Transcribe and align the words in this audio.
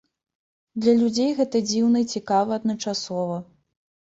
Для 0.85 0.95
людзей 1.01 1.29
гэта 1.39 1.57
дзіўна 1.73 1.97
і 2.05 2.09
цікава 2.15 2.51
адначасова. 2.63 3.37